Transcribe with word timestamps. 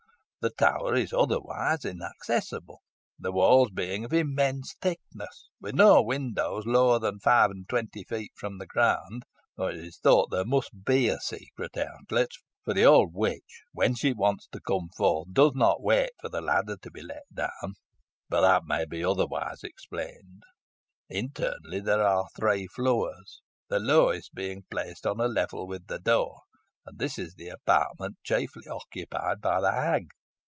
The 0.43 0.49
tower 0.49 0.95
is 0.95 1.13
otherwise 1.13 1.85
inaccessible, 1.85 2.81
the 3.19 3.31
walls 3.31 3.69
being 3.69 4.03
of 4.05 4.11
immense 4.11 4.73
thickness, 4.81 5.49
with 5.59 5.75
no 5.75 6.01
window 6.01 6.57
lower 6.65 6.97
than 6.97 7.19
five 7.19 7.51
and 7.51 7.69
twenty 7.69 8.03
feet 8.05 8.31
from 8.35 8.57
the 8.57 8.65
ground, 8.65 9.21
though 9.55 9.67
it 9.67 9.75
is 9.75 9.99
thought 9.99 10.31
there 10.31 10.43
must 10.43 10.83
be 10.83 11.07
a 11.09 11.19
secret 11.19 11.77
outlet; 11.77 12.29
for 12.65 12.73
the 12.73 12.83
old 12.83 13.11
witch, 13.13 13.61
when 13.71 13.93
she 13.93 14.13
wants 14.13 14.47
to 14.47 14.59
come 14.59 14.89
forth, 14.97 15.27
does 15.31 15.51
not 15.53 15.83
wait 15.83 16.09
for 16.19 16.27
the 16.29 16.41
ladder 16.41 16.75
to 16.81 16.89
be 16.89 17.03
let 17.03 17.25
down. 17.31 17.75
But 18.27 18.41
this 18.61 18.67
may 18.67 18.85
be 18.85 19.03
otherwise 19.05 19.63
explained. 19.63 20.41
Internally 21.07 21.81
there 21.81 22.01
are 22.01 22.25
three 22.35 22.65
floors, 22.65 23.43
the 23.69 23.77
lowest 23.77 24.33
being 24.33 24.63
placed 24.71 25.05
on 25.05 25.19
a 25.19 25.27
level 25.27 25.67
with 25.67 25.85
the 25.85 25.99
door, 25.99 26.39
and 26.87 26.97
this 26.97 27.19
is 27.19 27.35
the 27.35 27.49
apartment 27.49 28.17
chiefly 28.23 28.65
occupied 28.67 29.39
by 29.39 29.61
the 29.61 29.71
hag. 29.71 30.07